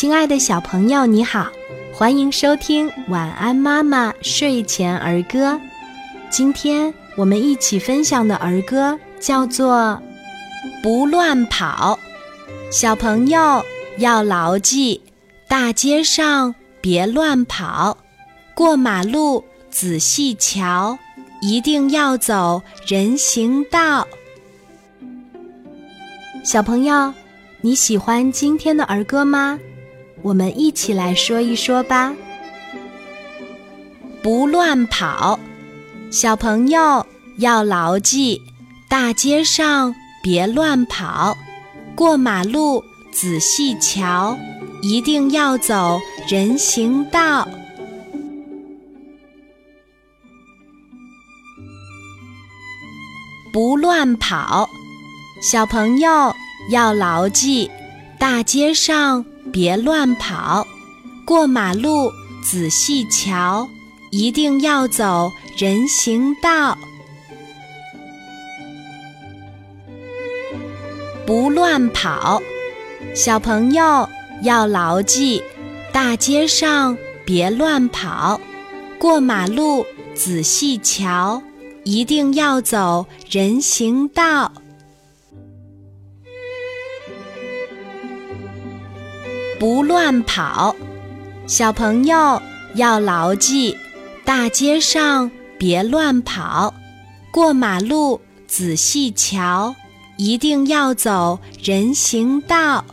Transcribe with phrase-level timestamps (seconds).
[0.00, 1.48] 亲爱的小朋友，你好，
[1.92, 5.54] 欢迎收听《晚安妈妈睡前儿歌》。
[6.30, 10.00] 今天我们一起分享的儿歌叫做
[10.84, 11.98] 《不乱跑》，
[12.72, 13.60] 小朋友
[13.96, 15.00] 要牢记：
[15.48, 17.98] 大街上别乱跑，
[18.54, 20.96] 过马路仔细瞧，
[21.42, 24.06] 一定要走人行道。
[26.44, 27.12] 小朋友，
[27.60, 29.58] 你喜欢今天的儿歌吗？
[30.22, 32.14] 我们一起来说一说吧。
[34.22, 35.38] 不乱跑，
[36.10, 37.06] 小朋友
[37.38, 38.42] 要牢记：
[38.88, 41.36] 大街上别乱跑，
[41.94, 44.36] 过马路仔细瞧，
[44.82, 47.48] 一定要走人行道。
[53.52, 54.68] 不乱跑，
[55.40, 56.34] 小朋友
[56.70, 57.70] 要牢记：
[58.18, 59.24] 大街上。
[59.52, 60.66] 别乱跑，
[61.24, 62.12] 过马路
[62.42, 63.68] 仔细瞧，
[64.10, 66.76] 一定要走人行道。
[71.26, 72.40] 不乱跑，
[73.14, 74.08] 小朋友
[74.42, 75.42] 要牢记：
[75.92, 78.40] 大街上别乱跑，
[78.98, 81.42] 过马路仔细瞧，
[81.84, 84.52] 一定要走人行道。
[89.58, 90.76] 不乱跑，
[91.48, 92.40] 小朋友
[92.74, 93.76] 要牢记：
[94.24, 95.28] 大街上
[95.58, 96.72] 别乱跑，
[97.32, 99.74] 过马路仔细瞧，
[100.16, 102.84] 一定要走人行道。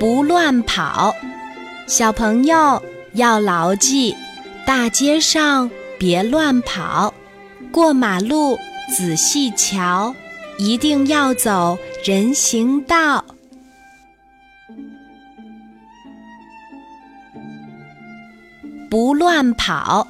[0.00, 1.14] 不乱跑，
[1.86, 4.16] 小朋友要牢记：
[4.64, 7.12] 大街上别乱跑，
[7.70, 8.56] 过马路。
[8.88, 10.14] 仔细瞧，
[10.58, 13.24] 一定要走人行道。
[18.88, 20.06] 不乱跑，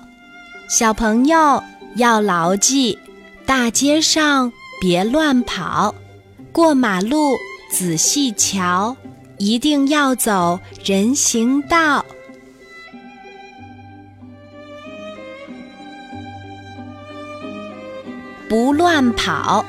[0.68, 1.62] 小朋友
[1.96, 2.98] 要牢记：
[3.46, 5.94] 大街上别乱跑，
[6.52, 7.34] 过马路
[7.70, 8.94] 仔细瞧，
[9.38, 12.04] 一定要走人行道。
[18.48, 19.64] 不乱跑，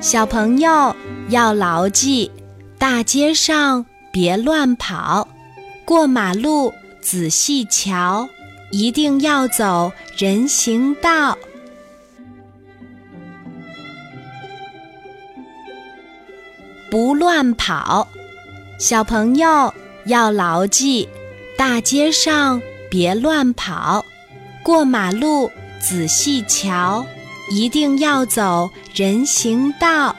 [0.00, 0.94] 小朋友
[1.28, 2.28] 要牢记：
[2.76, 5.28] 大街上别乱跑，
[5.84, 8.28] 过马路仔细瞧，
[8.72, 11.38] 一定要走人行道。
[16.90, 18.08] 不乱跑，
[18.76, 19.72] 小朋友
[20.06, 21.08] 要牢记：
[21.56, 22.60] 大街上
[22.90, 24.04] 别乱跑，
[24.64, 25.48] 过马路
[25.78, 27.06] 仔细瞧。
[27.50, 30.14] 一定要走人行道。